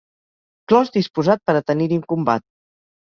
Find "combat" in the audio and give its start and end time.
2.15-2.45